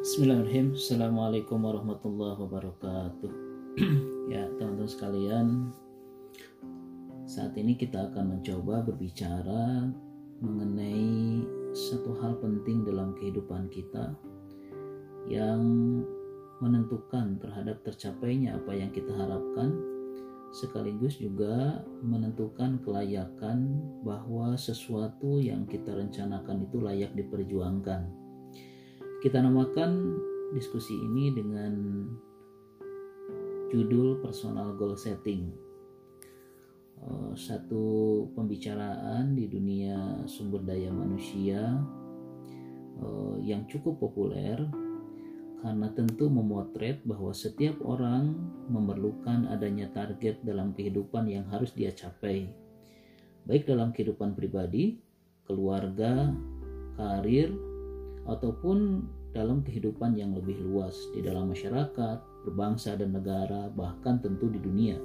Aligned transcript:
Bismillahirrahmanirrahim. 0.00 0.80
Assalamualaikum 0.80 1.58
warahmatullahi 1.60 2.36
wabarakatuh. 2.40 3.32
Ya 4.32 4.48
teman-teman 4.56 4.88
sekalian 4.88 5.46
Saat 7.28 7.52
ini 7.60 7.76
kita 7.76 8.08
akan 8.08 8.40
mencoba 8.40 8.80
berbicara 8.80 9.92
Mengenai 10.40 11.44
satu 11.76 12.16
hal 12.16 12.40
penting 12.40 12.88
dalam 12.88 13.12
kehidupan 13.12 13.68
kita 13.68 14.16
Yang 15.28 15.60
menentukan 16.64 17.36
terhadap 17.36 17.84
tercapainya 17.84 18.56
apa 18.56 18.72
yang 18.72 18.88
kita 18.96 19.12
harapkan 19.12 19.76
Sekaligus 20.56 21.20
juga 21.20 21.84
menentukan 22.00 22.80
kelayakan 22.80 23.84
bahwa 24.00 24.56
sesuatu 24.56 25.44
yang 25.44 25.68
kita 25.68 25.92
rencanakan 25.92 26.64
itu 26.64 26.80
layak 26.80 27.12
diperjuangkan 27.12 28.19
kita 29.20 29.36
namakan 29.36 30.16
diskusi 30.56 30.96
ini 30.96 31.28
dengan 31.28 31.76
judul 33.68 34.16
personal 34.24 34.72
goal 34.80 34.96
setting. 34.96 35.52
Eh, 37.04 37.32
satu 37.36 38.24
pembicaraan 38.32 39.36
di 39.36 39.44
dunia 39.44 40.24
sumber 40.24 40.64
daya 40.64 40.88
manusia 40.88 41.84
eh, 42.96 43.36
yang 43.44 43.68
cukup 43.68 44.00
populer 44.00 44.56
karena 45.60 45.92
tentu 45.92 46.32
memotret 46.32 47.04
bahwa 47.04 47.36
setiap 47.36 47.76
orang 47.84 48.32
memerlukan 48.72 49.52
adanya 49.52 49.92
target 49.92 50.40
dalam 50.40 50.72
kehidupan 50.72 51.28
yang 51.28 51.44
harus 51.52 51.76
dia 51.76 51.92
capai, 51.92 52.48
baik 53.44 53.68
dalam 53.68 53.92
kehidupan 53.92 54.32
pribadi, 54.32 54.96
keluarga, 55.44 56.32
karir, 56.96 57.52
ataupun 58.28 59.06
dalam 59.30 59.62
kehidupan 59.62 60.18
yang 60.18 60.34
lebih 60.34 60.58
luas 60.66 60.96
di 61.14 61.22
dalam 61.22 61.54
masyarakat, 61.54 62.18
berbangsa 62.44 62.98
dan 62.98 63.14
negara, 63.14 63.70
bahkan 63.70 64.18
tentu 64.18 64.50
di 64.50 64.58
dunia. 64.58 64.98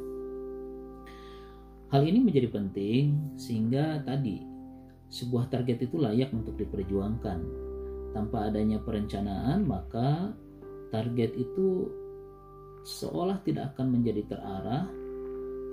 Hal 1.94 2.02
ini 2.02 2.26
menjadi 2.26 2.50
penting 2.50 3.38
sehingga 3.38 4.02
tadi 4.02 4.42
sebuah 5.14 5.48
target 5.54 5.86
itu 5.86 6.02
layak 6.02 6.34
untuk 6.34 6.58
diperjuangkan. 6.58 7.40
Tanpa 8.12 8.50
adanya 8.50 8.82
perencanaan, 8.82 9.68
maka 9.68 10.34
target 10.90 11.36
itu 11.38 11.92
seolah 12.88 13.38
tidak 13.46 13.76
akan 13.76 14.00
menjadi 14.00 14.26
terarah, 14.26 14.88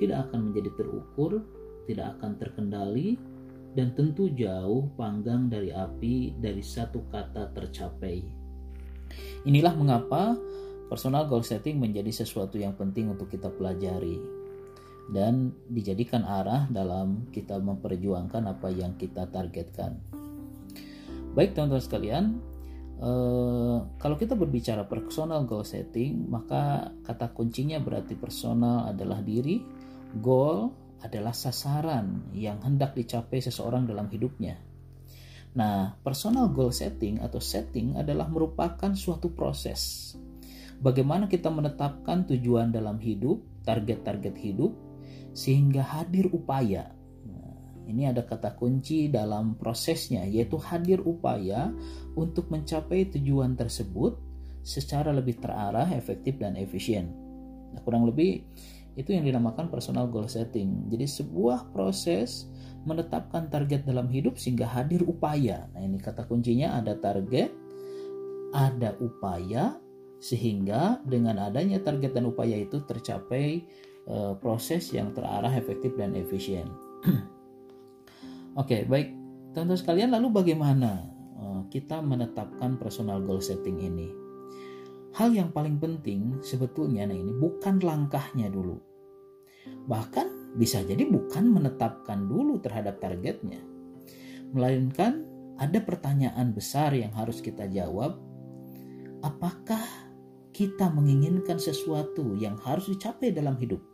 tidak 0.03 0.29
akan 0.29 0.51
menjadi 0.51 0.71
terukur, 0.77 1.41
tidak 1.87 2.19
akan 2.19 2.37
terkendali, 2.37 3.17
dan 3.73 3.97
tentu 3.97 4.29
jauh 4.33 4.89
panggang 4.95 5.49
dari 5.49 5.73
api 5.73 6.37
dari 6.37 6.61
satu 6.61 7.09
kata 7.09 7.53
tercapai. 7.57 8.21
Inilah 9.49 9.75
mengapa 9.77 10.37
personal 10.93 11.25
goal 11.25 11.41
setting 11.41 11.81
menjadi 11.81 12.13
sesuatu 12.13 12.61
yang 12.61 12.77
penting 12.77 13.09
untuk 13.09 13.33
kita 13.33 13.49
pelajari 13.49 14.21
dan 15.11 15.51
dijadikan 15.73 16.23
arah 16.23 16.69
dalam 16.69 17.27
kita 17.33 17.59
memperjuangkan 17.59 18.45
apa 18.45 18.69
yang 18.71 18.95
kita 19.01 19.27
targetkan. 19.33 19.99
Baik 21.33 21.57
teman-teman 21.57 21.81
sekalian, 21.81 22.25
eh, 23.01 23.79
kalau 23.97 24.17
kita 24.21 24.37
berbicara 24.37 24.85
personal 24.85 25.49
goal 25.49 25.65
setting, 25.65 26.29
maka 26.29 26.93
kata 27.09 27.33
kuncinya 27.33 27.81
berarti 27.81 28.15
personal 28.15 28.93
adalah 28.93 29.25
diri, 29.25 29.65
goal 30.21 30.77
adalah 31.03 31.35
sasaran 31.35 32.31
yang 32.33 32.63
hendak 32.63 32.95
dicapai 32.95 33.43
seseorang 33.43 33.85
dalam 33.85 34.07
hidupnya. 34.09 34.59
Nah, 35.53 35.93
personal 36.01 36.49
goal 36.49 36.73
setting 36.73 37.21
atau 37.21 37.37
setting 37.37 37.99
adalah 38.01 38.25
merupakan 38.31 38.89
suatu 38.97 39.37
proses. 39.37 40.15
Bagaimana 40.81 41.29
kita 41.29 41.53
menetapkan 41.53 42.25
tujuan 42.27 42.73
dalam 42.73 42.97
hidup, 42.99 43.45
target-target 43.69 44.35
hidup, 44.41 44.73
sehingga 45.37 45.85
hadir 45.85 46.33
upaya. 46.33 46.91
Nah, 47.29 47.53
ini 47.85 48.09
ada 48.09 48.25
kata 48.25 48.57
kunci 48.57 49.13
dalam 49.13 49.61
prosesnya, 49.61 50.25
yaitu 50.25 50.57
hadir 50.57 51.05
upaya 51.05 51.69
untuk 52.17 52.49
mencapai 52.49 53.13
tujuan 53.13 53.53
tersebut 53.55 54.17
secara 54.65 55.13
lebih 55.13 55.39
terarah, 55.39 55.93
efektif, 55.93 56.41
dan 56.41 56.57
efisien. 56.57 57.13
Nah, 57.77 57.81
kurang 57.85 58.09
lebih 58.09 58.43
itu 58.95 59.17
yang 59.17 59.25
dinamakan 59.25 59.73
personal 59.73 60.09
goal 60.09 60.29
setting. 60.29 60.89
Jadi 60.93 61.09
sebuah 61.09 61.73
proses 61.73 62.49
menetapkan 62.85 63.49
target 63.49 63.87
dalam 63.87 64.11
hidup 64.11 64.37
sehingga 64.37 64.67
hadir 64.69 65.07
upaya. 65.07 65.71
Nah, 65.73 65.81
ini 65.81 65.97
kata 65.97 66.27
kuncinya 66.27 66.77
ada 66.77 66.99
target, 66.99 67.55
ada 68.53 68.93
upaya 69.01 69.79
sehingga 70.23 71.03
dengan 71.03 71.41
adanya 71.43 71.83
target 71.83 72.15
dan 72.15 72.31
upaya 72.31 72.55
itu 72.55 72.83
tercapai 72.87 73.65
e, 74.07 74.17
proses 74.39 74.91
yang 74.95 75.11
terarah, 75.17 75.51
efektif 75.51 75.95
dan 75.99 76.15
efisien. 76.15 76.69
Oke, 78.61 78.85
baik. 78.87 79.09
Teman-teman 79.53 79.81
sekalian, 79.81 80.11
lalu 80.13 80.29
bagaimana 80.31 81.11
e, 81.39 81.45
kita 81.73 81.99
menetapkan 82.05 82.77
personal 82.79 83.19
goal 83.25 83.43
setting 83.43 83.83
ini? 83.83 84.22
Hal 85.13 85.37
yang 85.37 85.53
paling 85.53 85.77
penting 85.77 86.41
sebetulnya 86.41 87.05
nah 87.05 87.13
ini 87.13 87.37
bukan 87.37 87.85
langkahnya 87.85 88.49
dulu. 88.49 88.81
Bahkan 89.85 90.57
bisa 90.57 90.81
jadi 90.81 91.05
bukan 91.05 91.53
menetapkan 91.53 92.25
dulu 92.25 92.57
terhadap 92.65 92.97
targetnya. 92.97 93.61
Melainkan 94.57 95.29
ada 95.61 95.85
pertanyaan 95.85 96.57
besar 96.57 96.97
yang 96.97 97.13
harus 97.13 97.45
kita 97.45 97.69
jawab. 97.69 98.17
Apakah 99.21 99.85
kita 100.57 100.89
menginginkan 100.89 101.61
sesuatu 101.61 102.33
yang 102.41 102.57
harus 102.65 102.89
dicapai 102.89 103.37
dalam 103.37 103.61
hidup? 103.61 103.85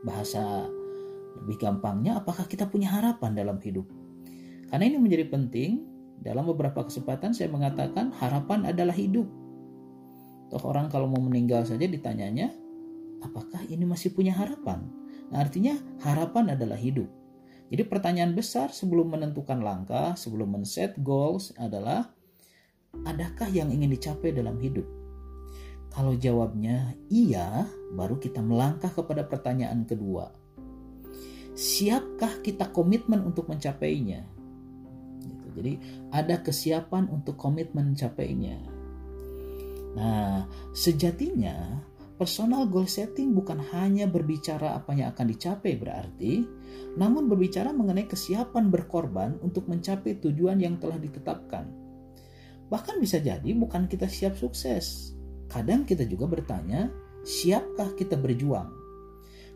Bahasa 0.00 0.64
lebih 1.44 1.60
gampangnya 1.60 2.24
apakah 2.24 2.48
kita 2.48 2.64
punya 2.72 2.88
harapan 2.88 3.36
dalam 3.36 3.60
hidup? 3.60 3.84
Karena 4.72 4.88
ini 4.88 4.96
menjadi 4.96 5.28
penting 5.28 5.84
dalam 6.24 6.48
beberapa 6.48 6.88
kesempatan 6.88 7.36
saya 7.36 7.52
mengatakan 7.52 8.16
harapan 8.16 8.64
adalah 8.64 8.96
hidup 8.96 9.41
Toh 10.52 10.60
orang 10.68 10.92
kalau 10.92 11.08
mau 11.08 11.24
meninggal 11.24 11.64
saja 11.64 11.88
ditanyanya, 11.88 12.52
apakah 13.24 13.64
ini 13.72 13.88
masih 13.88 14.12
punya 14.12 14.36
harapan? 14.36 14.84
Nah, 15.32 15.40
artinya 15.40 15.72
harapan 16.04 16.52
adalah 16.52 16.76
hidup. 16.76 17.08
Jadi 17.72 17.88
pertanyaan 17.88 18.36
besar 18.36 18.68
sebelum 18.68 19.16
menentukan 19.16 19.64
langkah, 19.64 20.12
sebelum 20.12 20.52
men-set 20.52 20.92
goals 21.00 21.56
adalah 21.56 22.12
adakah 23.08 23.48
yang 23.48 23.72
ingin 23.72 23.96
dicapai 23.96 24.36
dalam 24.36 24.60
hidup? 24.60 24.84
Kalau 25.88 26.12
jawabnya 26.20 26.92
iya, 27.08 27.64
baru 27.96 28.20
kita 28.20 28.44
melangkah 28.44 28.92
kepada 28.92 29.24
pertanyaan 29.24 29.88
kedua. 29.88 30.28
Siapkah 31.56 32.44
kita 32.44 32.68
komitmen 32.76 33.24
untuk 33.24 33.48
mencapainya? 33.48 34.28
Gitu. 35.24 35.46
Jadi 35.56 35.72
ada 36.12 36.44
kesiapan 36.44 37.08
untuk 37.08 37.40
komitmen 37.40 37.96
mencapainya. 37.96 38.81
Nah, 39.92 40.48
sejatinya 40.72 41.84
personal 42.16 42.70
goal 42.70 42.86
setting 42.86 43.34
bukan 43.34 43.58
hanya 43.74 44.06
berbicara 44.08 44.78
apa 44.78 44.94
yang 44.94 45.12
akan 45.12 45.26
dicapai 45.26 45.74
berarti, 45.74 46.46
namun 46.96 47.26
berbicara 47.28 47.74
mengenai 47.74 48.06
kesiapan 48.06 48.70
berkorban 48.70 49.36
untuk 49.42 49.66
mencapai 49.68 50.22
tujuan 50.22 50.62
yang 50.62 50.78
telah 50.78 50.96
ditetapkan. 51.02 51.66
Bahkan 52.72 52.96
bisa 53.04 53.20
jadi 53.20 53.52
bukan 53.52 53.84
kita 53.84 54.08
siap 54.08 54.38
sukses. 54.38 55.12
Kadang 55.50 55.84
kita 55.84 56.08
juga 56.08 56.24
bertanya, 56.24 56.88
siapkah 57.20 57.92
kita 57.92 58.16
berjuang? 58.16 58.72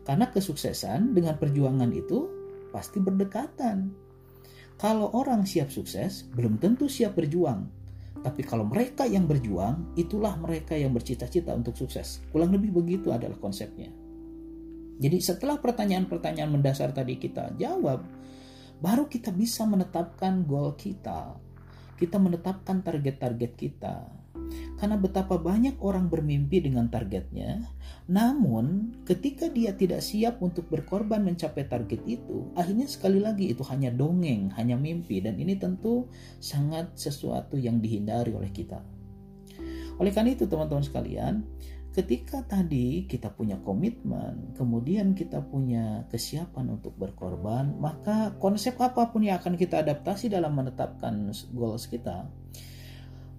Karena 0.05 0.29
kesuksesan 0.29 1.17
dengan 1.17 1.35
perjuangan 1.41 1.89
itu 1.89 2.29
pasti 2.69 3.01
berdekatan. 3.01 3.89
Kalau 4.77 5.09
orang 5.17 5.49
siap 5.49 5.73
sukses, 5.73 6.29
belum 6.29 6.61
tentu 6.61 6.85
siap 6.85 7.17
berjuang. 7.17 7.76
Tapi 8.21 8.41
kalau 8.43 8.65
mereka 8.67 9.05
yang 9.05 9.25
berjuang, 9.25 9.93
itulah 9.97 10.35
mereka 10.37 10.73
yang 10.73 10.91
bercita-cita 10.91 11.53
untuk 11.53 11.77
sukses. 11.77 12.21
Kurang 12.33 12.53
lebih 12.53 12.73
begitu 12.73 13.13
adalah 13.13 13.37
konsepnya. 13.37 13.89
Jadi 14.97 15.17
setelah 15.21 15.61
pertanyaan-pertanyaan 15.61 16.49
mendasar 16.57 16.89
tadi 16.89 17.21
kita 17.21 17.53
jawab, 17.53 18.01
baru 18.81 19.05
kita 19.05 19.29
bisa 19.29 19.65
menetapkan 19.69 20.41
goal 20.45 20.73
kita. 20.73 21.37
Kita 21.97 22.17
menetapkan 22.17 22.81
target-target 22.81 23.51
kita. 23.57 23.95
Karena 24.77 24.93
betapa 24.93 25.41
banyak 25.41 25.81
orang 25.81 26.05
bermimpi 26.05 26.61
dengan 26.61 26.85
targetnya, 26.85 27.65
namun 28.05 28.93
ketika 29.09 29.49
dia 29.49 29.73
tidak 29.73 30.05
siap 30.05 30.37
untuk 30.37 30.69
berkorban 30.69 31.25
mencapai 31.25 31.65
target 31.65 32.05
itu, 32.05 32.53
akhirnya 32.53 32.85
sekali 32.85 33.17
lagi 33.17 33.49
itu 33.57 33.65
hanya 33.73 33.89
dongeng, 33.89 34.53
hanya 34.53 34.77
mimpi 34.77 35.17
dan 35.17 35.41
ini 35.41 35.57
tentu 35.57 36.05
sangat 36.37 36.93
sesuatu 36.93 37.57
yang 37.57 37.81
dihindari 37.81 38.37
oleh 38.37 38.53
kita. 38.53 38.77
Oleh 39.97 40.13
karena 40.13 40.37
itu 40.37 40.45
teman-teman 40.45 40.85
sekalian, 40.85 41.41
ketika 41.97 42.45
tadi 42.45 43.09
kita 43.09 43.33
punya 43.33 43.57
komitmen, 43.57 44.53
kemudian 44.53 45.17
kita 45.17 45.41
punya 45.41 46.05
kesiapan 46.13 46.77
untuk 46.77 46.93
berkorban, 47.01 47.73
maka 47.81 48.37
konsep 48.37 48.77
apa 48.77 49.09
pun 49.09 49.25
yang 49.25 49.41
akan 49.41 49.57
kita 49.57 49.81
adaptasi 49.81 50.29
dalam 50.29 50.53
menetapkan 50.53 51.33
goals 51.49 51.89
kita, 51.89 52.29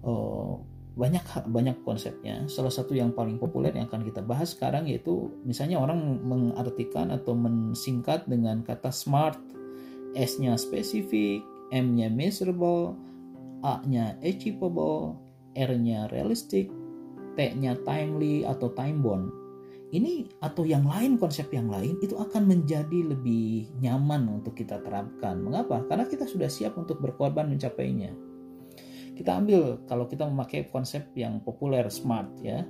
oh, 0.03 0.67
banyak 0.99 1.23
banyak 1.47 1.79
konsepnya. 1.87 2.43
Salah 2.51 2.69
satu 2.69 2.91
yang 2.91 3.15
paling 3.15 3.39
populer 3.39 3.71
yang 3.71 3.87
akan 3.87 4.03
kita 4.03 4.19
bahas 4.19 4.51
sekarang 4.51 4.91
yaitu 4.91 5.31
misalnya 5.47 5.79
orang 5.79 6.19
mengartikan 6.19 7.15
atau 7.15 7.31
mensingkat 7.31 8.27
dengan 8.27 8.59
kata 8.67 8.91
smart, 8.91 9.39
S-nya 10.19 10.59
spesifik, 10.59 11.39
M-nya 11.71 12.11
measurable, 12.11 12.99
A-nya 13.63 14.19
achievable, 14.19 15.15
R-nya 15.55 16.11
realistic, 16.11 16.67
T-nya 17.39 17.79
timely 17.87 18.43
atau 18.43 18.67
time 18.75 18.99
bound. 18.99 19.31
Ini 19.89 20.37
atau 20.43 20.69
yang 20.69 20.85
lain 20.85 21.17
konsep 21.17 21.49
yang 21.49 21.71
lain 21.71 21.97
itu 22.03 22.13
akan 22.13 22.45
menjadi 22.45 23.09
lebih 23.09 23.73
nyaman 23.81 24.29
untuk 24.29 24.53
kita 24.53 24.77
terapkan. 24.85 25.41
Mengapa? 25.41 25.81
Karena 25.89 26.05
kita 26.05 26.29
sudah 26.29 26.45
siap 26.45 26.77
untuk 26.77 27.01
berkorban 27.01 27.49
mencapainya 27.49 28.28
kita 29.19 29.35
ambil 29.35 29.83
kalau 29.83 30.07
kita 30.07 30.23
memakai 30.23 30.71
konsep 30.71 31.11
yang 31.19 31.43
populer 31.43 31.83
smart 31.91 32.31
ya. 32.39 32.63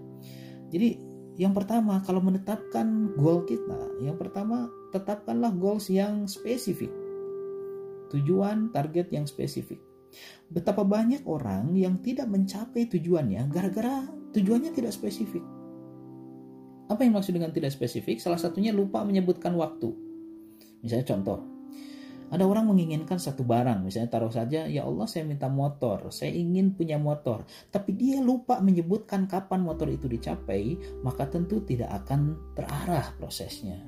Jadi 0.74 0.98
yang 1.38 1.54
pertama 1.54 2.01
kalau 2.01 2.19
menetapkan 2.19 3.13
goal 3.13 3.46
kita, 3.46 4.01
yang 4.01 4.18
pertama 4.18 4.68
tetapkanlah 4.90 5.54
goals 5.54 5.88
yang 5.94 6.25
spesifik. 6.25 6.90
Tujuan, 8.10 8.74
target 8.74 9.13
yang 9.13 9.30
spesifik. 9.30 9.78
Betapa 10.50 10.81
banyak 10.81 11.22
orang 11.30 11.78
yang 11.78 12.01
tidak 12.01 12.25
mencapai 12.25 12.90
tujuannya 12.90 13.46
gara-gara 13.54 14.10
tujuannya 14.34 14.74
tidak 14.74 14.90
spesifik. 14.90 15.46
Apa 16.90 17.06
yang 17.06 17.13
maksud 17.13 17.38
dengan 17.38 17.54
tidak 17.54 17.69
spesifik? 17.69 18.18
Salah 18.18 18.42
satunya 18.42 18.74
lupa 18.74 19.06
menyebutkan 19.06 19.54
waktu. 19.54 19.94
Misalnya 20.81 21.06
contoh, 21.06 21.59
ada 22.30 22.46
orang 22.46 22.70
menginginkan 22.70 23.18
satu 23.18 23.42
barang, 23.42 23.81
misalnya 23.81 24.10
taruh 24.14 24.30
saja, 24.30 24.70
ya 24.70 24.86
Allah 24.86 25.10
saya 25.10 25.26
minta 25.26 25.50
motor, 25.50 26.14
saya 26.14 26.30
ingin 26.30 26.78
punya 26.78 27.02
motor. 27.02 27.46
Tapi 27.74 27.98
dia 27.98 28.22
lupa 28.22 28.62
menyebutkan 28.62 29.26
kapan 29.26 29.66
motor 29.66 29.90
itu 29.90 30.06
dicapai, 30.06 30.78
maka 31.02 31.26
tentu 31.26 31.66
tidak 31.66 31.90
akan 32.06 32.38
terarah 32.54 33.10
prosesnya. 33.18 33.81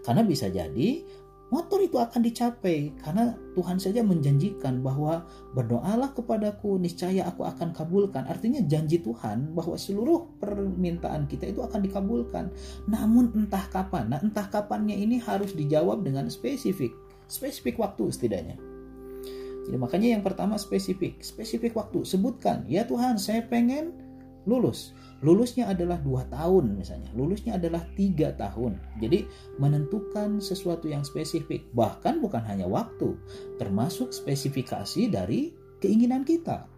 Karena 0.00 0.24
bisa 0.24 0.48
jadi 0.48 1.04
motor 1.52 1.84
itu 1.84 2.00
akan 2.00 2.24
dicapai 2.24 2.90
karena 2.98 3.36
Tuhan 3.54 3.78
saja 3.78 4.02
menjanjikan 4.02 4.82
bahwa 4.82 5.22
berdoalah 5.54 6.10
kepadaku 6.16 6.80
niscaya 6.82 7.28
aku 7.30 7.46
akan 7.46 7.70
kabulkan 7.70 8.26
artinya 8.26 8.64
janji 8.66 8.98
Tuhan 8.98 9.54
bahwa 9.54 9.78
seluruh 9.78 10.40
permintaan 10.42 11.30
kita 11.30 11.52
itu 11.52 11.60
akan 11.62 11.84
dikabulkan 11.84 12.50
namun 12.90 13.30
entah 13.36 13.70
kapan 13.70 14.10
nah 14.10 14.18
entah 14.18 14.50
kapannya 14.50 14.96
ini 14.96 15.22
harus 15.22 15.52
dijawab 15.54 16.02
dengan 16.02 16.26
spesifik 16.26 16.90
spesifik 17.26 17.80
waktu 17.80 18.08
setidaknya. 18.10 18.56
Jadi 19.64 19.76
makanya 19.80 20.08
yang 20.18 20.22
pertama 20.22 20.60
spesifik, 20.60 21.24
spesifik 21.24 21.72
waktu. 21.72 22.04
Sebutkan, 22.04 22.68
ya 22.68 22.84
Tuhan 22.84 23.16
saya 23.16 23.40
pengen 23.48 23.96
lulus. 24.44 24.92
Lulusnya 25.24 25.72
adalah 25.72 25.96
dua 26.04 26.28
tahun 26.28 26.76
misalnya, 26.76 27.08
lulusnya 27.16 27.56
adalah 27.56 27.80
tiga 27.96 28.36
tahun. 28.36 28.76
Jadi 29.00 29.24
menentukan 29.56 30.36
sesuatu 30.36 30.84
yang 30.84 31.00
spesifik, 31.00 31.64
bahkan 31.72 32.20
bukan 32.20 32.44
hanya 32.44 32.68
waktu, 32.68 33.16
termasuk 33.56 34.12
spesifikasi 34.12 35.08
dari 35.08 35.56
keinginan 35.80 36.28
kita. 36.28 36.68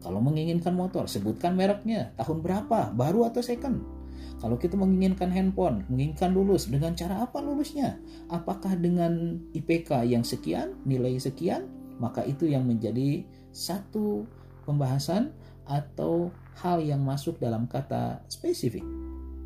Kalau 0.00 0.20
menginginkan 0.24 0.72
motor, 0.72 1.04
sebutkan 1.04 1.56
mereknya, 1.60 2.16
tahun 2.16 2.40
berapa, 2.40 2.96
baru 2.96 3.28
atau 3.28 3.44
second 3.44 3.93
kalau 4.40 4.60
kita 4.60 4.76
menginginkan 4.76 5.32
handphone, 5.32 5.88
menginginkan 5.88 6.36
lulus, 6.36 6.68
dengan 6.68 6.92
cara 6.92 7.24
apa 7.24 7.40
lulusnya? 7.40 7.96
Apakah 8.28 8.76
dengan 8.76 9.40
IPK 9.56 10.04
yang 10.04 10.20
sekian, 10.20 10.76
nilai 10.84 11.16
sekian? 11.16 11.70
Maka 11.96 12.26
itu 12.26 12.50
yang 12.50 12.66
menjadi 12.66 13.24
satu 13.54 14.26
pembahasan 14.66 15.32
atau 15.64 16.28
hal 16.60 16.82
yang 16.84 17.00
masuk 17.00 17.40
dalam 17.40 17.64
kata 17.64 18.20
spesifik. 18.28 18.84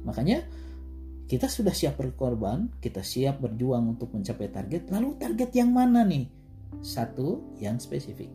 Makanya 0.02 0.44
kita 1.28 1.44
sudah 1.44 1.76
siap 1.76 2.00
berkorban, 2.00 2.72
kita 2.80 3.04
siap 3.04 3.44
berjuang 3.44 3.84
untuk 3.94 4.16
mencapai 4.16 4.48
target. 4.48 4.88
Lalu 4.88 5.20
target 5.20 5.50
yang 5.52 5.70
mana 5.76 6.02
nih? 6.02 6.24
Satu 6.80 7.54
yang 7.60 7.76
spesifik. 7.76 8.32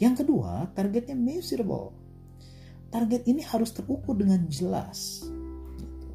Yang 0.00 0.24
kedua, 0.24 0.72
targetnya 0.72 1.14
measurable. 1.14 1.92
Target 2.88 3.28
ini 3.28 3.44
harus 3.44 3.72
terukur 3.76 4.16
dengan 4.16 4.44
jelas. 4.48 5.24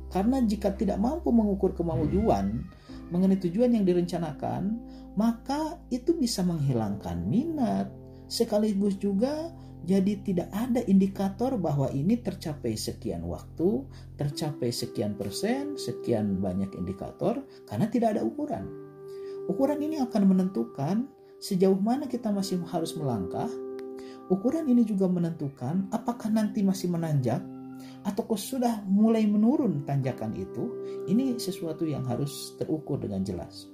Karena 0.08 0.40
jika 0.44 0.72
tidak 0.76 1.00
mampu 1.04 1.30
mengukur 1.36 1.76
kemajuan 1.76 2.64
mengenai 3.12 3.40
tujuan 3.40 3.72
yang 3.72 3.88
direncanakan, 3.88 4.80
maka 5.16 5.80
itu 5.92 6.16
bisa 6.16 6.44
menghilangkan 6.44 7.24
minat, 7.24 7.88
sekaligus 8.28 9.00
juga 9.00 9.52
jadi 9.88 10.20
tidak 10.20 10.52
ada 10.52 10.84
indikator 10.84 11.56
bahwa 11.56 11.88
ini 11.96 12.20
tercapai 12.20 12.76
sekian 12.76 13.24
waktu, 13.24 13.88
tercapai 14.20 14.68
sekian 14.68 15.16
persen, 15.16 15.80
sekian 15.80 16.44
banyak 16.44 16.68
indikator, 16.76 17.40
karena 17.64 17.88
tidak 17.88 18.20
ada 18.20 18.22
ukuran. 18.28 18.68
Ukuran 19.48 19.80
ini 19.80 20.04
akan 20.04 20.28
menentukan 20.28 21.08
sejauh 21.40 21.80
mana 21.80 22.04
kita 22.12 22.28
masih 22.36 22.60
harus 22.68 23.00
melangkah. 23.00 23.48
Ukuran 24.28 24.68
ini 24.68 24.84
juga 24.84 25.08
menentukan 25.08 25.88
apakah 25.96 26.28
nanti 26.28 26.68
masih 26.68 26.92
menanjak 26.92 27.40
atau 28.08 28.24
sudah 28.40 28.88
mulai 28.88 29.28
menurun 29.28 29.84
tanjakan 29.84 30.32
itu, 30.40 30.72
ini 31.12 31.36
sesuatu 31.36 31.84
yang 31.84 32.08
harus 32.08 32.56
terukur 32.56 32.96
dengan 33.04 33.20
jelas. 33.28 33.68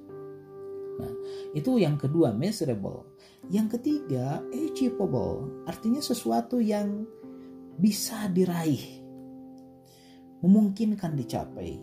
Nah, 0.97 1.13
itu 1.53 1.77
yang 1.77 2.01
kedua, 2.01 2.33
measurable. 2.33 3.13
Yang 3.53 3.77
ketiga, 3.77 4.41
achievable, 4.49 5.65
artinya 5.69 6.01
sesuatu 6.01 6.57
yang 6.57 7.05
bisa 7.77 8.25
diraih, 8.33 9.05
memungkinkan 10.41 11.13
dicapai. 11.13 11.77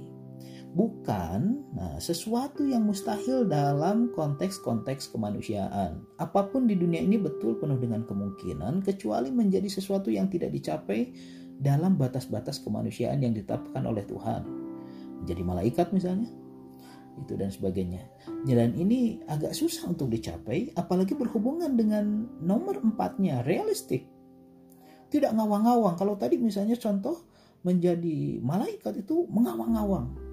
Bukan 0.70 1.67
nah, 1.75 1.99
sesuatu 1.99 2.62
yang 2.62 2.87
mustahil 2.87 3.43
dalam 3.50 4.14
konteks-konteks 4.14 5.11
kemanusiaan. 5.11 6.06
Apa 6.14 6.47
pun 6.47 6.70
di 6.70 6.79
dunia 6.79 7.02
ini 7.02 7.19
betul 7.19 7.58
penuh 7.58 7.79
dengan 7.79 8.06
kemungkinan, 8.06 8.87
kecuali 8.87 9.35
menjadi 9.35 9.67
sesuatu 9.67 10.14
yang 10.14 10.31
tidak 10.31 10.55
dicapai 10.55 11.11
dalam 11.61 12.01
batas-batas 12.01 12.59
kemanusiaan 12.65 13.21
yang 13.21 13.37
ditetapkan 13.37 13.85
oleh 13.85 14.03
Tuhan. 14.09 14.43
Menjadi 15.21 15.43
malaikat 15.45 15.93
misalnya, 15.93 16.33
itu 17.21 17.37
dan 17.37 17.53
sebagainya. 17.53 18.09
Jalan 18.49 18.73
ini 18.81 19.21
agak 19.29 19.53
susah 19.53 19.93
untuk 19.93 20.09
dicapai, 20.09 20.73
apalagi 20.73 21.12
berhubungan 21.12 21.77
dengan 21.77 22.25
nomor 22.41 22.81
empatnya, 22.81 23.45
realistik. 23.45 24.09
Tidak 25.12 25.37
ngawang-ngawang. 25.37 26.00
Kalau 26.00 26.17
tadi 26.17 26.40
misalnya 26.40 26.81
contoh 26.81 27.29
menjadi 27.61 28.40
malaikat 28.40 29.05
itu 29.05 29.29
mengawang-ngawang 29.29 30.30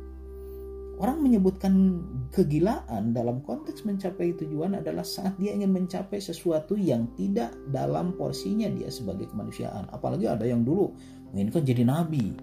Orang 0.97 1.21
menyebutkan 1.21 2.01
kegilaan 2.33 3.13
dalam 3.13 3.45
konteks 3.45 3.85
mencapai 3.85 4.33
tujuan 4.33 4.81
adalah 4.81 5.05
saat 5.05 5.37
dia 5.37 5.53
ingin 5.53 5.69
mencapai 5.69 6.17
sesuatu 6.17 6.73
yang 6.73 7.13
tidak 7.13 7.53
dalam 7.69 8.17
porsinya 8.17 8.65
dia 8.65 8.89
sebagai 8.89 9.29
kemanusiaan. 9.29 9.85
Apalagi 9.93 10.25
ada 10.25 10.41
yang 10.49 10.65
dulu 10.65 10.97
menginginkan 11.29 11.61
jadi 11.69 11.83
nabi, 11.85 12.33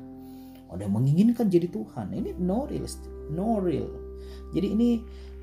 ada 0.71 0.87
yang 0.87 0.95
menginginkan 0.95 1.51
jadi 1.51 1.67
Tuhan. 1.67 2.15
Ini 2.15 2.39
no 2.39 2.71
realistic, 2.71 3.11
no 3.35 3.59
real. 3.59 3.91
Jadi 4.55 4.67
ini 4.71 4.89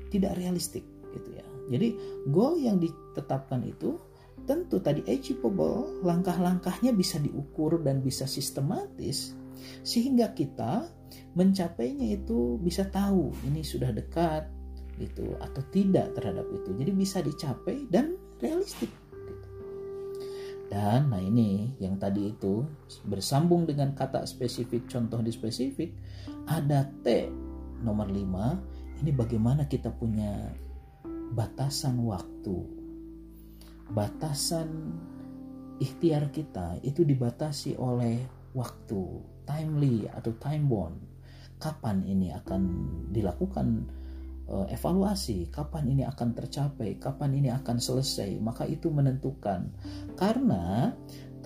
tidak 0.08 0.40
realistik 0.40 0.84
gitu 1.12 1.36
ya. 1.36 1.44
Jadi 1.68 1.92
goal 2.32 2.64
yang 2.64 2.80
ditetapkan 2.80 3.60
itu 3.68 4.00
tentu 4.48 4.80
tadi 4.80 5.04
achievable, 5.04 6.00
langkah-langkahnya 6.00 6.96
bisa 6.96 7.20
diukur 7.20 7.76
dan 7.84 8.00
bisa 8.00 8.24
sistematis 8.24 9.36
sehingga 9.86 10.34
kita 10.34 11.01
mencapainya 11.34 12.18
itu 12.18 12.60
bisa 12.60 12.86
tahu 12.88 13.32
ini 13.48 13.64
sudah 13.64 13.90
dekat 13.90 14.48
gitu 15.00 15.34
atau 15.40 15.62
tidak 15.72 16.12
terhadap 16.14 16.46
itu. 16.52 16.70
Jadi 16.76 16.92
bisa 16.92 17.18
dicapai 17.24 17.88
dan 17.88 18.14
realistik 18.42 18.90
gitu. 19.14 19.48
dan 20.68 21.08
nah 21.08 21.22
ini 21.22 21.72
yang 21.78 21.96
tadi 21.96 22.34
itu 22.34 22.66
bersambung 23.06 23.64
dengan 23.64 23.94
kata 23.94 24.26
spesifik 24.26 24.90
contoh 24.90 25.22
di 25.22 25.30
spesifik 25.30 25.94
ada 26.50 26.90
T 27.06 27.30
nomor 27.82 28.10
5 28.10 29.02
ini 29.02 29.10
bagaimana 29.10 29.66
kita 29.66 29.90
punya 29.90 30.54
batasan 31.34 31.98
waktu. 32.06 32.56
Batasan 33.92 34.68
ikhtiar 35.82 36.30
kita 36.30 36.78
itu 36.86 37.02
dibatasi 37.02 37.74
oleh 37.80 38.22
waktu 38.54 39.31
timely 39.46 40.06
atau 40.10 40.34
time 40.38 40.66
bound 40.66 41.12
kapan 41.62 42.02
ini 42.02 42.34
akan 42.34 42.62
dilakukan 43.14 43.86
uh, 44.50 44.66
evaluasi, 44.66 45.46
kapan 45.54 45.94
ini 45.94 46.02
akan 46.02 46.34
tercapai, 46.34 46.98
kapan 46.98 47.38
ini 47.38 47.54
akan 47.54 47.78
selesai, 47.78 48.34
maka 48.42 48.66
itu 48.66 48.90
menentukan. 48.90 49.70
Karena 50.18 50.90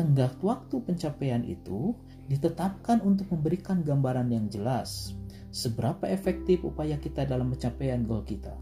tenggat 0.00 0.41
waktu 0.41 0.81
pencapaian 0.81 1.45
itu 1.45 1.93
ditetapkan 2.33 3.05
untuk 3.05 3.29
memberikan 3.37 3.85
gambaran 3.85 4.33
yang 4.33 4.49
jelas 4.49 5.12
seberapa 5.53 6.09
efektif 6.09 6.65
upaya 6.65 6.97
kita 6.97 7.29
dalam 7.29 7.53
pencapaian 7.53 8.00
goal 8.09 8.25
kita. 8.25 8.57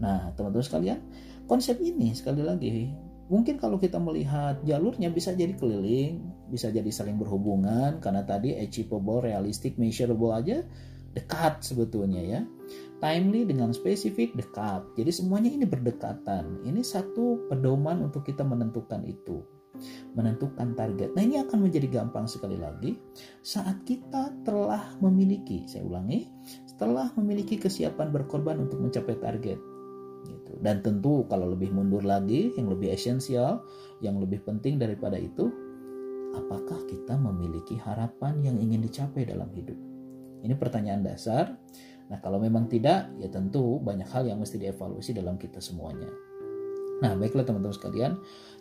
Nah, 0.00 0.32
teman-teman 0.32 0.64
sekalian, 0.64 1.00
konsep 1.44 1.76
ini 1.80 2.16
sekali 2.16 2.40
lagi 2.40 2.88
mungkin 3.30 3.56
kalau 3.62 3.78
kita 3.78 3.96
melihat 4.02 4.58
jalurnya 4.66 5.08
bisa 5.08 5.30
jadi 5.32 5.54
keliling, 5.54 6.20
bisa 6.50 6.68
jadi 6.68 6.90
saling 6.90 7.16
berhubungan 7.16 8.02
karena 8.02 8.26
tadi 8.26 8.58
achievable, 8.58 9.22
realistic, 9.22 9.78
measurable 9.78 10.34
aja 10.34 10.66
dekat 11.14 11.62
sebetulnya 11.62 12.20
ya. 12.20 12.40
Timely 13.00 13.48
dengan 13.48 13.72
spesifik 13.72 14.36
dekat. 14.36 14.84
Jadi 14.98 15.10
semuanya 15.14 15.48
ini 15.48 15.64
berdekatan. 15.64 16.60
Ini 16.66 16.84
satu 16.84 17.48
pedoman 17.48 18.04
untuk 18.04 18.26
kita 18.26 18.44
menentukan 18.44 19.06
itu. 19.08 19.40
Menentukan 20.12 20.76
target. 20.76 21.16
Nah 21.16 21.22
ini 21.24 21.40
akan 21.40 21.70
menjadi 21.70 21.88
gampang 21.88 22.28
sekali 22.28 22.60
lagi 22.60 23.00
saat 23.40 23.86
kita 23.88 24.44
telah 24.44 24.98
memiliki, 25.00 25.64
saya 25.64 25.86
ulangi, 25.86 26.28
telah 26.76 27.08
memiliki 27.16 27.56
kesiapan 27.56 28.12
berkorban 28.12 28.60
untuk 28.68 28.82
mencapai 28.82 29.16
target 29.16 29.69
gitu. 30.26 30.52
Dan 30.60 30.84
tentu 30.84 31.24
kalau 31.28 31.52
lebih 31.52 31.72
mundur 31.72 32.04
lagi, 32.04 32.52
yang 32.56 32.68
lebih 32.68 32.92
esensial, 32.92 33.64
yang 34.04 34.20
lebih 34.20 34.44
penting 34.44 34.76
daripada 34.76 35.16
itu, 35.16 35.48
apakah 36.36 36.78
kita 36.86 37.18
memiliki 37.18 37.76
harapan 37.80 38.40
yang 38.44 38.56
ingin 38.60 38.84
dicapai 38.84 39.26
dalam 39.26 39.50
hidup? 39.52 39.76
Ini 40.40 40.54
pertanyaan 40.56 41.04
dasar. 41.04 41.56
Nah, 42.10 42.18
kalau 42.18 42.42
memang 42.42 42.66
tidak, 42.66 43.12
ya 43.22 43.30
tentu 43.30 43.78
banyak 43.78 44.08
hal 44.10 44.26
yang 44.26 44.42
mesti 44.42 44.58
dievaluasi 44.58 45.14
dalam 45.14 45.38
kita 45.38 45.62
semuanya. 45.62 46.10
Nah, 47.00 47.16
baiklah 47.16 47.46
teman-teman 47.46 47.76
sekalian. 47.76 48.12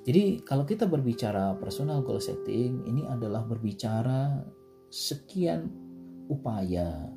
Jadi, 0.06 0.46
kalau 0.46 0.63
kita 0.63 0.88
berbicara 0.88 1.58
personal 1.60 2.06
goal 2.06 2.22
setting, 2.22 2.86
ini 2.88 3.04
adalah 3.10 3.44
berbicara 3.44 4.46
sekian 4.88 5.68
upaya, 6.30 7.10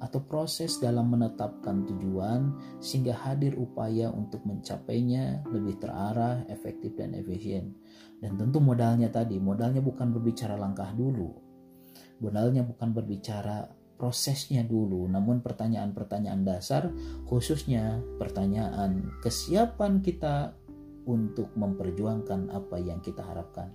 atau 0.00 0.24
proses 0.24 0.80
dalam 0.80 1.12
menetapkan 1.12 1.84
tujuan 1.84 2.56
sehingga 2.80 3.12
hadir 3.12 3.54
upaya 3.60 4.08
untuk 4.08 4.40
mencapainya 4.48 5.44
lebih 5.52 5.76
terarah, 5.76 6.42
efektif 6.48 6.96
dan 6.96 7.12
efisien. 7.12 7.76
Dan 8.20 8.40
tentu 8.40 8.58
modalnya 8.64 9.12
tadi, 9.12 9.36
modalnya 9.36 9.84
bukan 9.84 10.12
berbicara 10.12 10.56
langkah 10.56 10.88
dulu. 10.96 11.30
Modalnya 12.20 12.64
bukan 12.64 12.92
berbicara 12.96 13.68
prosesnya 14.00 14.64
dulu, 14.64 15.04
namun 15.04 15.44
pertanyaan-pertanyaan 15.44 16.40
dasar 16.40 16.88
khususnya 17.28 18.00
pertanyaan 18.16 19.12
kesiapan 19.20 20.00
kita 20.00 20.56
untuk 21.04 21.52
memperjuangkan 21.52 22.48
apa 22.48 22.80
yang 22.80 23.04
kita 23.04 23.20
harapkan. 23.20 23.68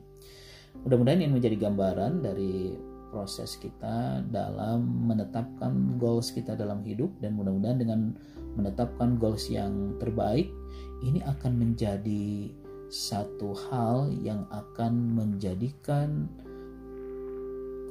Mudah-mudahan 0.81 1.21
ini 1.21 1.29
menjadi 1.29 1.69
gambaran 1.69 2.25
dari 2.25 2.73
proses 3.15 3.55
kita 3.55 4.19
dalam 4.27 5.07
menetapkan 5.07 5.95
goals 5.95 6.35
kita 6.35 6.51
dalam 6.51 6.83
hidup 6.83 7.07
dan 7.23 7.39
mudah-mudahan 7.39 7.79
dengan 7.79 8.11
menetapkan 8.59 9.15
goals 9.15 9.47
yang 9.47 9.95
terbaik 10.03 10.51
ini 10.99 11.23
akan 11.23 11.55
menjadi 11.55 12.51
satu 12.91 13.55
hal 13.71 14.11
yang 14.19 14.43
akan 14.51 15.15
menjadikan 15.15 16.27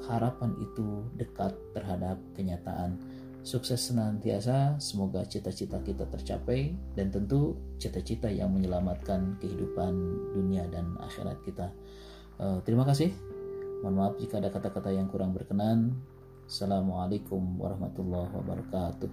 harapan 0.04 0.52
itu 0.60 1.08
dekat 1.16 1.56
terhadap 1.72 2.20
kenyataan. 2.36 3.00
Sukses 3.44 3.92
senantiasa, 3.92 4.76
semoga 4.80 5.24
cita-cita 5.24 5.80
kita 5.80 6.08
tercapai 6.08 6.76
dan 6.96 7.12
tentu 7.12 7.56
cita-cita 7.76 8.28
yang 8.28 8.52
menyelamatkan 8.52 9.36
kehidupan 9.40 9.92
dunia 10.32 10.64
dan 10.72 10.96
akhirat 11.00 11.40
kita. 11.44 11.68
Uh, 12.40 12.60
terima 12.64 12.88
kasih. 12.88 13.33
Mohon 13.84 14.00
maaf 14.00 14.14
jika 14.16 14.40
ada 14.40 14.48
kata-kata 14.48 14.96
yang 14.96 15.12
kurang 15.12 15.36
berkenan. 15.36 15.92
Assalamualaikum 16.48 17.60
warahmatullahi 17.60 18.32
wabarakatuh. 18.32 19.12